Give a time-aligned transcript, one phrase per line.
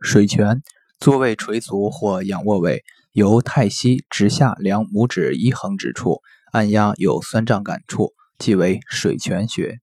[0.00, 0.62] 水泉，
[0.98, 6.20] 坐位垂足或仰卧位，由太溪直下两拇指一横指处
[6.52, 9.80] 按压有酸胀感处，即为水泉穴。